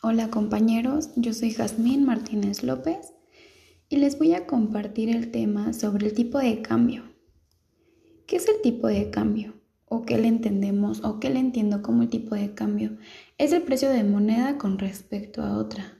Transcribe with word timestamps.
Hola 0.00 0.30
compañeros, 0.30 1.10
yo 1.16 1.34
soy 1.34 1.50
Jazmín 1.50 2.04
Martínez 2.06 2.62
López 2.62 3.14
y 3.88 3.96
les 3.96 4.16
voy 4.16 4.32
a 4.32 4.46
compartir 4.46 5.08
el 5.08 5.32
tema 5.32 5.72
sobre 5.72 6.06
el 6.06 6.14
tipo 6.14 6.38
de 6.38 6.62
cambio. 6.62 7.02
¿Qué 8.28 8.36
es 8.36 8.46
el 8.46 8.62
tipo 8.62 8.86
de 8.86 9.10
cambio? 9.10 9.54
¿O 9.86 10.02
qué 10.02 10.16
le 10.16 10.28
entendemos? 10.28 11.02
¿O 11.02 11.18
qué 11.18 11.30
le 11.30 11.40
entiendo 11.40 11.82
como 11.82 12.02
el 12.02 12.10
tipo 12.10 12.36
de 12.36 12.54
cambio? 12.54 12.96
Es 13.38 13.50
el 13.50 13.62
precio 13.62 13.90
de 13.90 14.04
moneda 14.04 14.56
con 14.56 14.78
respecto 14.78 15.42
a 15.42 15.58
otra. 15.58 15.98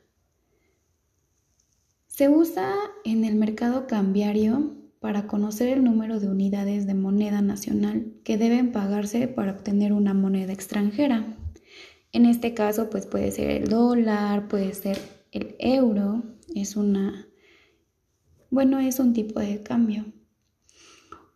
Se 2.07 2.29
usa 2.29 2.73
en 3.05 3.25
el 3.25 3.35
mercado 3.35 3.89
cambiario 3.89 4.77
para 5.01 5.27
conocer 5.27 5.71
el 5.71 5.83
número 5.83 6.21
de 6.21 6.29
unidades 6.29 6.87
de 6.87 6.95
moneda 6.95 7.43
nacional 7.43 8.13
que 8.23 8.39
deben 8.39 8.71
pagarse 8.71 9.27
para 9.27 9.51
obtener 9.51 9.93
una 9.93 10.15
moneda 10.15 10.53
extranjera. 10.53 11.37
En 12.13 12.27
este 12.27 12.55
caso, 12.55 12.91
pues 12.91 13.07
puede 13.07 13.31
ser 13.31 13.51
el 13.51 13.69
dólar, 13.69 14.49
puede 14.49 14.75
ser 14.75 14.99
el 15.33 15.55
euro, 15.59 16.23
es 16.55 16.77
una, 16.77 17.29
bueno, 18.51 18.79
es 18.79 18.99
un 18.99 19.13
tipo 19.13 19.41
de 19.41 19.63
cambio. 19.63 20.07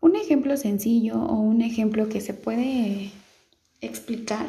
Un 0.01 0.17
ejemplo 0.17 0.57
sencillo 0.57 1.23
o 1.23 1.41
un 1.41 1.63
ejemplo 1.63 2.09
que 2.09 2.21
se 2.21 2.35
puede 2.35 3.13
explicar 3.81 4.47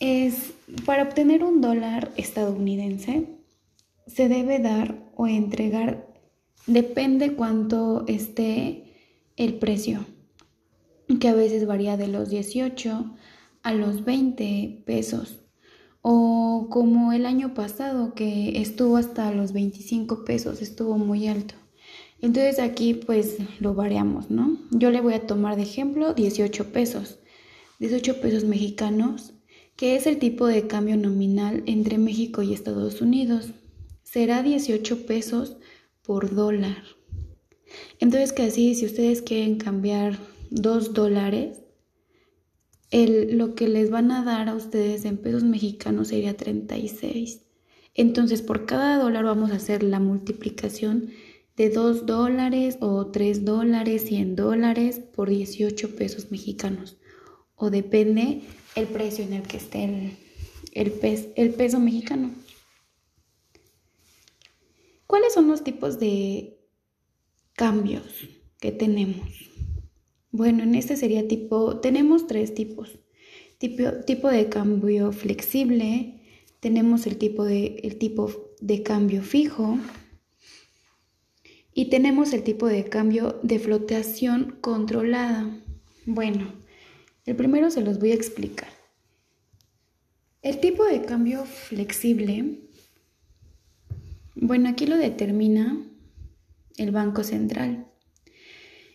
es 0.00 0.52
para 0.84 1.02
obtener 1.02 1.42
un 1.42 1.60
dólar 1.60 2.12
estadounidense 2.16 3.26
se 4.06 4.28
debe 4.28 4.58
dar 4.58 4.96
o 5.14 5.26
entregar, 5.26 6.06
depende 6.66 7.34
cuánto 7.34 8.04
esté 8.06 8.84
el 9.36 9.54
precio, 9.58 10.06
que 11.20 11.28
a 11.28 11.34
veces 11.34 11.66
varía 11.66 11.96
de 11.96 12.08
los 12.08 12.30
18 12.30 13.14
a 13.62 13.74
los 13.74 14.04
20 14.04 14.82
pesos. 14.86 15.40
O 16.02 16.68
como 16.70 17.12
el 17.12 17.26
año 17.26 17.54
pasado 17.54 18.14
que 18.14 18.60
estuvo 18.60 18.96
hasta 18.96 19.32
los 19.32 19.52
25 19.52 20.24
pesos, 20.24 20.62
estuvo 20.62 20.96
muy 20.96 21.28
alto. 21.28 21.54
Entonces 22.20 22.58
aquí 22.58 22.94
pues 22.94 23.36
lo 23.60 23.74
variamos, 23.74 24.30
¿no? 24.30 24.58
Yo 24.70 24.90
le 24.90 25.00
voy 25.00 25.14
a 25.14 25.26
tomar 25.26 25.56
de 25.56 25.62
ejemplo 25.62 26.14
18 26.14 26.72
pesos. 26.72 27.18
18 27.78 28.20
pesos 28.20 28.44
mexicanos, 28.44 29.34
que 29.76 29.94
es 29.94 30.06
el 30.06 30.18
tipo 30.18 30.46
de 30.46 30.66
cambio 30.66 30.96
nominal 30.96 31.62
entre 31.66 31.98
México 31.98 32.42
y 32.42 32.52
Estados 32.52 33.00
Unidos. 33.00 33.52
Será 34.02 34.42
18 34.42 35.06
pesos 35.06 35.56
por 36.02 36.34
dólar. 36.34 36.82
Entonces 38.00 38.32
que 38.32 38.44
así, 38.44 38.74
si 38.74 38.86
ustedes 38.86 39.22
quieren 39.22 39.58
cambiar 39.58 40.18
2 40.50 40.94
dólares, 40.94 41.60
lo 42.90 43.54
que 43.54 43.68
les 43.68 43.90
van 43.90 44.10
a 44.10 44.24
dar 44.24 44.48
a 44.48 44.54
ustedes 44.54 45.04
en 45.04 45.18
pesos 45.18 45.44
mexicanos 45.44 46.08
sería 46.08 46.36
36. 46.36 47.42
Entonces, 47.94 48.42
por 48.42 48.64
cada 48.64 48.98
dólar 48.98 49.24
vamos 49.24 49.50
a 49.50 49.56
hacer 49.56 49.82
la 49.82 50.00
multiplicación 50.00 51.10
de 51.56 51.70
2 51.70 52.06
dólares 52.06 52.78
o 52.80 53.08
3 53.08 53.44
dólares, 53.44 54.04
100 54.06 54.36
dólares 54.36 55.00
por 55.00 55.28
18 55.28 55.96
pesos 55.96 56.30
mexicanos. 56.30 56.96
O 57.56 57.70
depende 57.70 58.42
el 58.76 58.86
precio 58.86 59.24
en 59.24 59.32
el 59.32 59.42
que 59.42 59.56
esté 59.56 59.84
el, 59.84 60.16
el, 60.72 61.32
el 61.34 61.54
peso 61.54 61.80
mexicano. 61.80 62.30
¿Cuáles 65.08 65.34
son 65.34 65.48
los 65.48 65.64
tipos 65.64 65.98
de 65.98 66.60
cambios 67.54 68.28
que 68.60 68.70
tenemos? 68.70 69.28
Bueno, 70.30 70.62
en 70.62 70.74
este 70.74 70.96
sería 70.96 71.26
tipo, 71.26 71.80
tenemos 71.80 72.26
tres 72.26 72.54
tipos. 72.54 72.98
Tipo, 73.58 74.28
de 74.28 74.48
cambio 74.48 75.10
flexible, 75.10 76.20
tenemos 76.60 77.06
el 77.06 77.16
tipo 77.16 77.44
de, 77.44 77.80
el 77.82 77.98
tipo 77.98 78.54
de 78.60 78.82
cambio 78.82 79.22
fijo 79.22 79.78
y 81.74 81.86
tenemos 81.86 82.32
el 82.32 82.44
tipo 82.44 82.66
de 82.66 82.84
cambio 82.84 83.40
de 83.42 83.58
flotación 83.58 84.58
controlada. 84.60 85.60
Bueno, 86.06 86.52
el 87.26 87.34
primero 87.34 87.70
se 87.70 87.80
los 87.80 87.98
voy 87.98 88.12
a 88.12 88.14
explicar. 88.14 88.68
El 90.42 90.60
tipo 90.60 90.84
de 90.84 91.02
cambio 91.02 91.44
flexible, 91.44 92.60
bueno, 94.36 94.68
aquí 94.68 94.86
lo 94.86 94.96
determina 94.96 95.84
el 96.76 96.92
Banco 96.92 97.24
Central. 97.24 97.88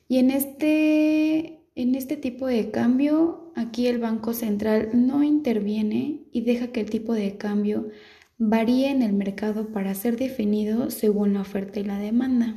Y 0.08 0.18
en 0.18 0.32
este, 0.32 1.62
en 1.76 1.96
este 1.96 2.18
tipo 2.18 2.48
de 2.48 2.72
cambio, 2.72 3.52
aquí 3.56 3.88
el 3.88 4.00
Banco 4.00 4.34
Central 4.34 4.90
no 4.94 5.24
interviene 5.24 6.22
y 6.32 6.42
deja 6.42 6.68
que 6.68 6.82
el 6.82 6.90
tipo 6.90 7.14
de 7.14 7.38
cambio 7.38 7.90
varíe 8.38 8.90
en 8.90 9.02
el 9.02 9.14
mercado 9.14 9.72
para 9.72 9.96
ser 9.96 10.18
definido 10.18 10.90
según 10.92 11.34
la 11.34 11.42
oferta 11.42 11.80
y 11.80 11.84
la 11.84 12.00
demanda. 12.00 12.56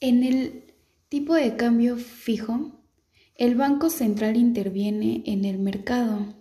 En 0.00 0.24
el 0.24 0.74
tipo 1.08 1.34
de 1.34 1.56
cambio 1.56 1.96
fijo, 1.96 2.80
el 3.36 3.54
Banco 3.54 3.90
Central 3.90 4.36
interviene 4.36 5.22
en 5.26 5.44
el 5.44 5.58
mercado 5.58 6.34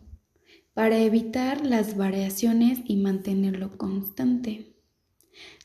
para 0.74 0.98
evitar 1.00 1.66
las 1.66 1.98
variaciones 1.98 2.80
y 2.86 2.96
mantenerlo 2.96 3.78
constante. 3.78 4.76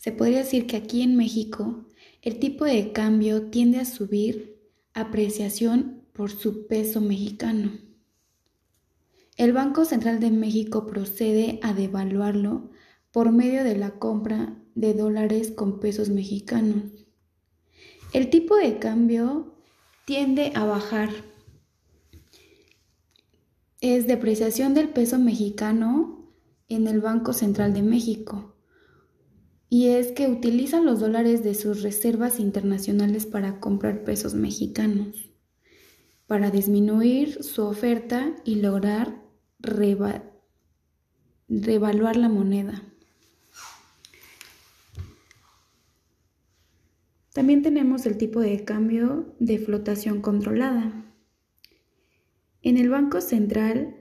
Se 0.01 0.11
podría 0.11 0.39
decir 0.39 0.67
que 0.67 0.77
aquí 0.77 1.03
en 1.03 1.17
México 1.17 1.87
el 2.25 2.39
tipo 2.39 2.65
de 2.65 2.91
cambio 2.91 3.51
tiende 3.51 3.79
a 3.79 3.85
subir 3.85 4.59
apreciación 4.95 6.07
por 6.15 6.31
su 6.31 6.67
peso 6.67 7.03
mexicano. 7.03 7.73
El 9.37 9.53
Banco 9.53 9.85
Central 9.85 10.21
de 10.21 10.31
México 10.31 10.87
procede 10.87 11.61
a 11.63 11.75
devaluarlo 11.75 12.71
por 13.13 13.31
medio 13.31 13.63
de 13.63 13.77
la 13.77 13.99
compra 13.99 14.57
de 14.75 14.95
dólares 14.95 15.51
con 15.51 15.81
pesos 15.81 16.09
mexicanos. 16.09 16.85
El 18.15 18.31
tipo 18.31 18.57
de 18.57 18.79
cambio 18.79 19.59
tiende 20.07 20.53
a 20.55 20.65
bajar. 20.65 21.11
Es 23.83 24.07
depreciación 24.07 24.73
del 24.73 24.89
peso 24.89 25.19
mexicano 25.19 26.33
en 26.71 26.87
el 26.87 27.03
Banco 27.03 27.35
Central 27.35 27.75
de 27.75 27.83
México 27.83 28.54
y 29.75 29.89
es 29.89 30.13
que 30.13 30.29
utilizan 30.29 30.85
los 30.85 31.01
dólares 31.01 31.43
de 31.43 31.53
sus 31.53 31.83
reservas 31.83 32.39
internacionales 32.39 33.27
para 33.27 33.59
comprar 33.59 34.05
pesos 34.05 34.33
mexicanos, 34.35 35.33
para 36.29 36.53
disminuir 36.53 37.43
su 37.43 37.65
oferta 37.65 38.37
y 38.45 38.61
lograr 38.61 39.21
revaluar 39.59 40.23
la 42.17 42.29
moneda. 42.29 42.85
También 47.33 47.65
tenemos 47.65 48.07
el 48.07 48.17
tipo 48.17 48.39
de 48.39 48.65
cambio 48.65 49.35
de 49.41 49.59
flotación 49.59 50.21
controlada. 50.21 51.05
En 52.63 52.79
el 52.79 52.91
Banco 52.91 53.21
Central, 53.21 53.97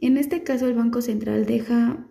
en 0.00 0.16
este 0.18 0.44
caso 0.44 0.68
el 0.68 0.74
Banco 0.74 1.02
Central 1.02 1.46
deja 1.46 2.07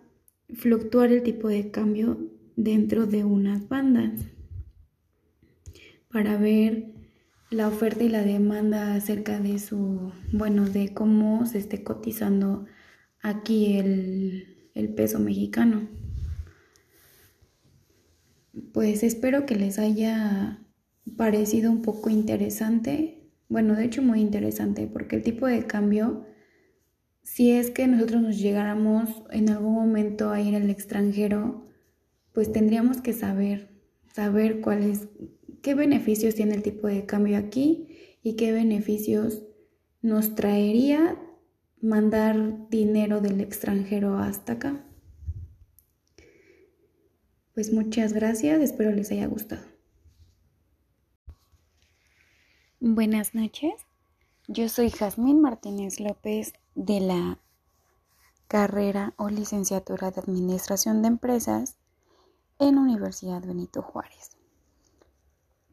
fluctuar 0.53 1.11
el 1.11 1.23
tipo 1.23 1.47
de 1.47 1.71
cambio 1.71 2.17
dentro 2.55 3.05
de 3.05 3.23
unas 3.23 3.67
bandas 3.67 4.21
para 6.09 6.37
ver 6.37 6.93
la 7.49 7.67
oferta 7.67 8.03
y 8.03 8.09
la 8.09 8.23
demanda 8.23 8.95
acerca 8.95 9.39
de 9.39 9.59
su, 9.59 10.11
bueno, 10.31 10.67
de 10.67 10.93
cómo 10.93 11.45
se 11.45 11.59
esté 11.59 11.83
cotizando 11.83 12.65
aquí 13.21 13.77
el, 13.77 14.69
el 14.73 14.93
peso 14.93 15.19
mexicano. 15.19 15.87
Pues 18.73 19.03
espero 19.03 19.45
que 19.45 19.55
les 19.55 19.79
haya 19.79 20.59
parecido 21.15 21.71
un 21.71 21.81
poco 21.81 22.09
interesante, 22.09 23.29
bueno, 23.49 23.75
de 23.75 23.85
hecho 23.85 24.01
muy 24.01 24.19
interesante, 24.19 24.87
porque 24.87 25.17
el 25.17 25.23
tipo 25.23 25.45
de 25.45 25.65
cambio 25.65 26.25
si 27.27 27.51
es 27.51 27.71
que 27.71 27.87
nosotros 27.87 28.21
nos 28.21 28.39
llegáramos 28.39 29.09
en 29.31 29.49
algún 29.49 29.73
momento 29.73 30.31
a 30.31 30.39
ir 30.39 30.55
al 30.55 30.69
extranjero, 30.69 31.67
pues 32.31 32.53
tendríamos 32.53 33.01
que 33.01 33.11
saber, 33.11 33.69
saber 34.13 34.61
cuáles, 34.61 35.09
qué 35.61 35.75
beneficios 35.75 36.35
tiene 36.35 36.55
el 36.55 36.63
tipo 36.63 36.87
de 36.87 37.05
cambio 37.05 37.37
aquí 37.37 37.89
y 38.23 38.37
qué 38.37 38.53
beneficios 38.53 39.43
nos 40.01 40.35
traería 40.35 41.21
mandar 41.81 42.69
dinero 42.69 43.19
del 43.19 43.41
extranjero 43.41 44.17
hasta 44.17 44.53
acá. 44.53 44.85
Pues 47.53 47.73
muchas 47.73 48.13
gracias, 48.13 48.61
espero 48.61 48.93
les 48.93 49.11
haya 49.11 49.27
gustado. 49.27 49.65
Buenas 52.79 53.35
noches, 53.35 53.73
yo 54.47 54.69
soy 54.69 54.89
Jazmín 54.91 55.41
Martínez 55.41 55.99
López 55.99 56.53
de 56.77 56.99
la 56.99 57.39
carrera 58.47 59.15
o 59.17 59.29
licenciatura 59.29 60.11
de 60.11 60.21
Administración 60.21 61.01
de 61.01 61.07
Empresas 61.07 61.75
en 62.59 62.77
Universidad 62.77 63.41
Benito 63.41 63.81
Juárez. 63.81 64.37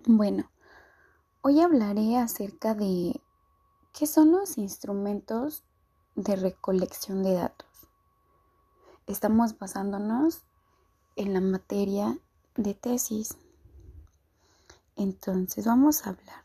Bueno, 0.06 0.50
hoy 1.42 1.60
hablaré 1.60 2.16
acerca 2.16 2.74
de 2.74 3.20
qué 3.92 4.06
son 4.06 4.32
los 4.32 4.56
instrumentos 4.56 5.62
de 6.14 6.36
recolección 6.36 7.22
de 7.22 7.34
datos. 7.34 7.68
Estamos 9.06 9.58
basándonos 9.58 10.42
en 11.16 11.34
la 11.34 11.42
materia 11.42 12.18
de 12.56 12.72
tesis. 12.72 13.36
Entonces 14.96 15.66
vamos 15.66 16.06
a 16.06 16.10
hablar. 16.10 16.43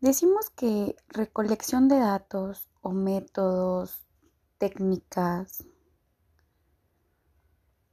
Decimos 0.00 0.48
que 0.48 0.96
recolección 1.08 1.86
de 1.88 1.98
datos 1.98 2.70
o 2.80 2.90
métodos, 2.90 4.06
técnicas 4.56 5.62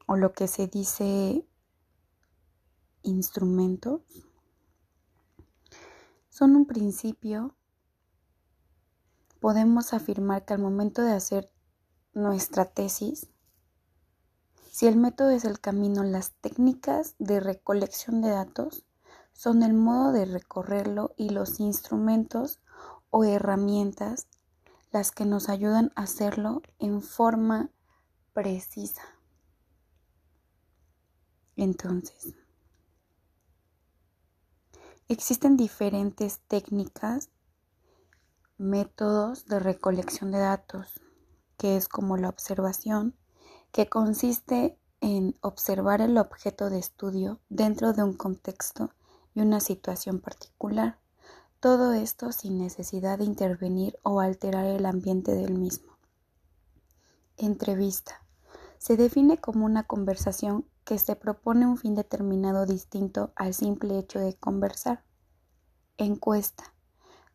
o 0.05 0.15
lo 0.15 0.31
que 0.31 0.47
se 0.47 0.67
dice 0.67 1.45
instrumentos 3.03 4.03
son 6.29 6.55
un 6.55 6.65
principio. 6.65 7.57
Podemos 9.41 9.93
afirmar 9.93 10.45
que 10.45 10.53
al 10.53 10.61
momento 10.61 11.01
de 11.01 11.11
hacer 11.11 11.51
nuestra 12.13 12.63
tesis, 12.63 13.27
si 14.71 14.87
el 14.87 14.95
método 14.95 15.31
es 15.31 15.43
el 15.43 15.59
camino, 15.59 16.03
las 16.03 16.31
técnicas 16.35 17.15
de 17.19 17.41
recolección 17.41 18.21
de 18.21 18.29
datos 18.29 18.86
son 19.37 19.61
el 19.61 19.75
modo 19.75 20.13
de 20.13 20.25
recorrerlo 20.25 21.13
y 21.15 21.29
los 21.29 21.59
instrumentos 21.59 22.59
o 23.11 23.23
herramientas 23.23 24.25
las 24.91 25.11
que 25.11 25.25
nos 25.25 25.47
ayudan 25.47 25.91
a 25.95 26.03
hacerlo 26.03 26.63
en 26.79 27.03
forma 27.03 27.69
precisa. 28.33 29.03
Entonces, 31.55 32.33
existen 35.07 35.55
diferentes 35.55 36.39
técnicas, 36.47 37.29
métodos 38.57 39.45
de 39.45 39.59
recolección 39.59 40.31
de 40.31 40.39
datos, 40.39 40.99
que 41.57 41.77
es 41.77 41.87
como 41.87 42.17
la 42.17 42.29
observación, 42.29 43.15
que 43.71 43.87
consiste 43.87 44.79
en 44.99 45.35
observar 45.41 46.01
el 46.01 46.17
objeto 46.17 46.71
de 46.71 46.79
estudio 46.79 47.39
dentro 47.49 47.93
de 47.93 48.01
un 48.01 48.13
contexto 48.13 48.89
y 49.37 49.41
una 49.41 49.59
situación 49.59 50.19
particular. 50.19 50.97
Todo 51.59 51.93
esto 51.93 52.31
sin 52.31 52.57
necesidad 52.57 53.19
de 53.19 53.25
intervenir 53.25 53.99
o 54.01 54.19
alterar 54.19 54.65
el 54.65 54.83
ambiente 54.83 55.35
del 55.35 55.53
mismo. 55.53 55.93
Entrevista. 57.37 58.25
Se 58.79 58.97
define 58.97 59.37
como 59.37 59.63
una 59.65 59.83
conversación 59.83 60.65
que 60.85 60.97
se 60.97 61.15
propone 61.15 61.67
un 61.67 61.77
fin 61.77 61.93
determinado 61.93 62.65
distinto 62.65 63.31
al 63.35 63.53
simple 63.53 63.99
hecho 63.99 64.17
de 64.17 64.33
conversar. 64.33 65.03
Encuesta. 65.97 66.73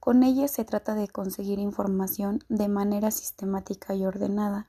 Con 0.00 0.25
ella 0.25 0.48
se 0.48 0.64
trata 0.64 0.96
de 0.96 1.06
conseguir 1.06 1.60
información 1.60 2.40
de 2.48 2.66
manera 2.66 3.12
sistemática 3.12 3.94
y 3.94 4.05
ordenada 4.05 4.69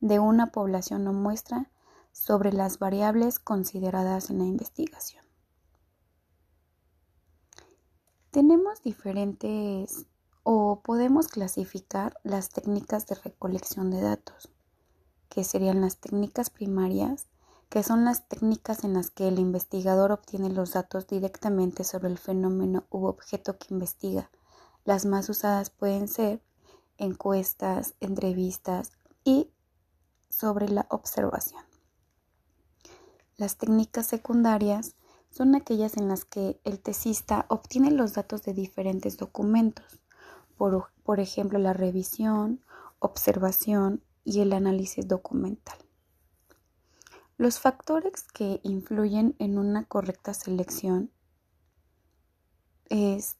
de 0.00 0.20
una 0.20 0.52
población 0.52 1.04
o 1.08 1.12
muestra 1.12 1.68
sobre 2.12 2.52
las 2.52 2.78
variables 2.78 3.40
consideradas 3.40 4.30
en 4.30 4.38
la 4.38 4.44
investigación. 4.44 5.29
Tenemos 8.30 8.80
diferentes 8.84 10.06
o 10.44 10.82
podemos 10.84 11.26
clasificar 11.26 12.16
las 12.22 12.50
técnicas 12.50 13.08
de 13.08 13.16
recolección 13.16 13.90
de 13.90 14.00
datos, 14.00 14.48
que 15.28 15.42
serían 15.42 15.80
las 15.80 15.96
técnicas 15.96 16.48
primarias, 16.48 17.26
que 17.68 17.82
son 17.82 18.04
las 18.04 18.28
técnicas 18.28 18.84
en 18.84 18.94
las 18.94 19.10
que 19.10 19.26
el 19.26 19.40
investigador 19.40 20.12
obtiene 20.12 20.48
los 20.48 20.74
datos 20.74 21.08
directamente 21.08 21.82
sobre 21.82 22.08
el 22.08 22.18
fenómeno 22.18 22.84
u 22.88 23.06
objeto 23.06 23.58
que 23.58 23.74
investiga. 23.74 24.30
Las 24.84 25.06
más 25.06 25.28
usadas 25.28 25.70
pueden 25.70 26.06
ser 26.06 26.40
encuestas, 26.98 27.94
entrevistas 27.98 28.92
y 29.24 29.50
sobre 30.28 30.68
la 30.68 30.86
observación. 30.90 31.64
Las 33.36 33.56
técnicas 33.56 34.06
secundarias 34.06 34.94
son 35.30 35.54
aquellas 35.54 35.96
en 35.96 36.08
las 36.08 36.24
que 36.24 36.60
el 36.64 36.80
tesista 36.80 37.46
obtiene 37.48 37.92
los 37.92 38.14
datos 38.14 38.42
de 38.42 38.52
diferentes 38.52 39.16
documentos, 39.16 40.00
por, 40.56 40.90
por, 41.04 41.20
ejemplo 41.20 41.58
la 41.58 41.72
revisión, 41.72 42.64
observación 42.98 44.02
y 44.24 44.40
el 44.40 44.52
análisis 44.52 45.06
documental. 45.06 45.78
Los 47.38 47.60
factores 47.60 48.24
que 48.24 48.60
influyen 48.64 49.34
en 49.38 49.58
una 49.58 49.84
correcta 49.84 50.34
selección 50.34 51.10
es 52.90 53.36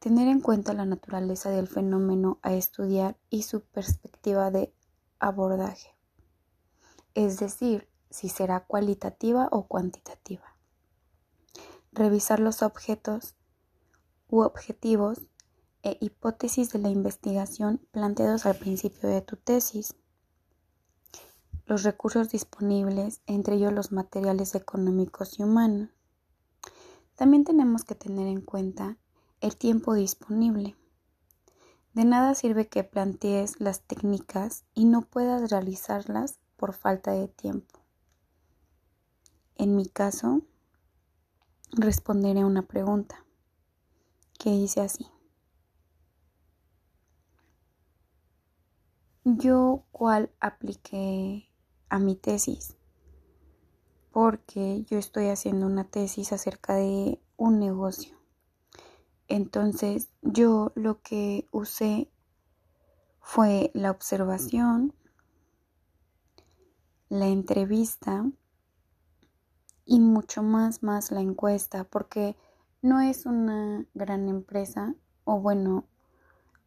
tener 0.00 0.28
en 0.28 0.40
cuenta 0.40 0.72
la 0.72 0.86
naturaleza 0.86 1.50
del 1.50 1.68
fenómeno 1.68 2.38
a 2.42 2.54
estudiar 2.54 3.16
y 3.28 3.42
su 3.42 3.60
perspectiva 3.60 4.50
de 4.50 4.72
abordaje, 5.18 5.94
es 7.14 7.38
decir, 7.38 7.86
si 8.08 8.28
será 8.30 8.64
cualitativa 8.64 9.46
o 9.52 9.68
cuantitativa 9.68 10.49
revisar 11.92 12.40
los 12.40 12.62
objetos 12.62 13.34
u 14.28 14.40
objetivos 14.40 15.22
e 15.82 15.96
hipótesis 16.00 16.70
de 16.70 16.78
la 16.78 16.88
investigación 16.88 17.80
planteados 17.90 18.46
al 18.46 18.56
principio 18.56 19.08
de 19.08 19.22
tu 19.22 19.36
tesis, 19.36 19.94
los 21.66 21.82
recursos 21.84 22.30
disponibles, 22.30 23.22
entre 23.26 23.54
ellos 23.54 23.72
los 23.72 23.92
materiales 23.92 24.54
económicos 24.54 25.38
y 25.38 25.44
humanos. 25.44 25.90
También 27.14 27.44
tenemos 27.44 27.84
que 27.84 27.94
tener 27.94 28.26
en 28.26 28.40
cuenta 28.40 28.96
el 29.40 29.56
tiempo 29.56 29.94
disponible. 29.94 30.76
De 31.94 32.04
nada 32.04 32.34
sirve 32.34 32.68
que 32.68 32.84
plantees 32.84 33.60
las 33.60 33.82
técnicas 33.82 34.64
y 34.74 34.84
no 34.84 35.02
puedas 35.02 35.50
realizarlas 35.50 36.38
por 36.56 36.72
falta 36.72 37.12
de 37.12 37.28
tiempo. 37.28 37.80
En 39.56 39.76
mi 39.76 39.86
caso, 39.86 40.42
responderé 41.72 42.44
una 42.44 42.62
pregunta 42.62 43.24
que 44.38 44.50
dice 44.50 44.80
así. 44.80 45.06
Yo 49.24 49.84
cuál 49.92 50.30
apliqué 50.40 51.50
a 51.88 51.98
mi 51.98 52.16
tesis 52.16 52.76
porque 54.10 54.82
yo 54.88 54.98
estoy 54.98 55.28
haciendo 55.28 55.66
una 55.66 55.84
tesis 55.84 56.32
acerca 56.32 56.74
de 56.74 57.20
un 57.36 57.58
negocio. 57.60 58.16
Entonces 59.28 60.08
yo 60.22 60.72
lo 60.74 61.00
que 61.02 61.46
usé 61.52 62.10
fue 63.20 63.70
la 63.74 63.90
observación, 63.90 64.94
la 67.08 67.28
entrevista 67.28 68.28
y 69.90 69.98
mucho 70.00 70.42
más 70.42 70.82
más 70.82 71.10
la 71.10 71.20
encuesta 71.20 71.84
porque 71.84 72.36
no 72.80 73.00
es 73.00 73.26
una 73.26 73.84
gran 73.92 74.28
empresa 74.28 74.94
o 75.24 75.40
bueno 75.40 75.84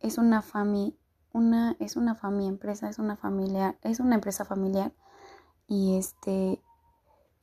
es 0.01 0.17
una 0.17 0.41
fami 0.41 0.97
una 1.31 1.75
es 1.79 1.95
una 1.95 2.15
familia 2.15 2.49
empresa 2.49 2.89
es 2.89 2.99
una 2.99 3.15
familiar 3.15 3.77
es 3.81 4.01
una 4.01 4.15
empresa 4.15 4.43
familiar 4.43 4.91
y 5.67 5.97
este 5.97 6.61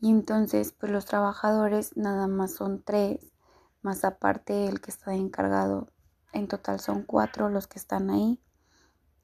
y 0.01 0.11
entonces 0.11 0.73
pues 0.73 0.93
los 0.93 1.07
trabajadores 1.07 1.97
nada 1.97 2.27
más 2.27 2.53
son 2.53 2.83
tres 2.83 3.33
más 3.81 4.05
aparte 4.05 4.67
el 4.69 4.83
que 4.83 4.91
está 4.91 5.15
encargado 5.15 5.89
en 6.33 6.47
total 6.47 6.79
son 6.79 7.03
cuatro 7.03 7.49
los 7.49 7.67
que 7.67 7.79
están 7.79 8.11
ahí. 8.11 8.41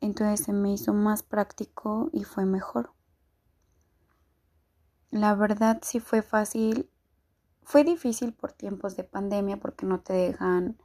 Entonces 0.00 0.44
se 0.44 0.52
me 0.52 0.72
hizo 0.72 0.92
más 0.92 1.22
práctico 1.22 2.10
y 2.12 2.24
fue 2.24 2.44
mejor 2.44 2.92
la 5.10 5.34
verdad 5.34 5.80
sí 5.82 6.00
fue 6.00 6.22
fácil. 6.22 6.90
Fue 7.62 7.84
difícil 7.84 8.32
por 8.32 8.52
tiempos 8.52 8.96
de 8.96 9.04
pandemia 9.04 9.56
porque 9.58 9.86
no 9.86 10.00
te 10.00 10.12
dejan 10.12 10.76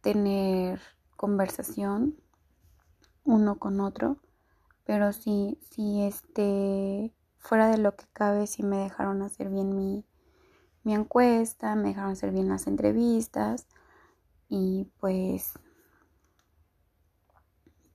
tener 0.00 0.80
conversación 1.16 2.16
uno 3.24 3.58
con 3.58 3.80
otro, 3.80 4.18
pero 4.84 5.12
sí, 5.12 5.58
sí, 5.70 6.02
este, 6.02 7.12
fuera 7.38 7.68
de 7.68 7.78
lo 7.78 7.96
que 7.96 8.04
cabe, 8.12 8.46
sí 8.46 8.62
me 8.62 8.78
dejaron 8.78 9.22
hacer 9.22 9.48
bien 9.48 9.74
mi, 9.76 10.04
mi 10.84 10.94
encuesta, 10.94 11.74
me 11.74 11.88
dejaron 11.88 12.12
hacer 12.12 12.30
bien 12.30 12.48
las 12.48 12.66
entrevistas 12.66 13.66
y 14.48 14.88
pues 14.98 15.54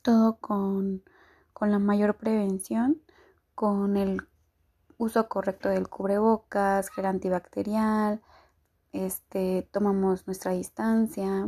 todo 0.03 0.37
con, 0.37 1.03
con 1.53 1.71
la 1.71 1.79
mayor 1.79 2.17
prevención, 2.17 3.01
con 3.55 3.95
el 3.95 4.27
uso 5.01 5.27
correcto 5.27 5.67
del 5.69 5.89
cubrebocas, 5.89 6.89
gel 6.91 7.07
antibacterial, 7.07 8.21
este, 8.91 9.67
tomamos 9.71 10.27
nuestra 10.27 10.51
distancia 10.51 11.47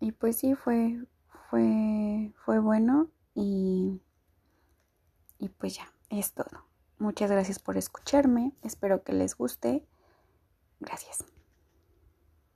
y 0.00 0.12
pues 0.12 0.36
sí 0.36 0.54
fue, 0.54 1.02
fue, 1.48 2.34
fue 2.44 2.58
bueno 2.58 3.08
y, 3.34 4.02
y 5.38 5.48
pues 5.48 5.76
ya, 5.76 5.90
es 6.10 6.34
todo. 6.34 6.66
Muchas 6.98 7.30
gracias 7.30 7.58
por 7.58 7.78
escucharme, 7.78 8.52
espero 8.62 9.02
que 9.02 9.14
les 9.14 9.34
guste. 9.34 9.86
Gracias. 10.78 11.24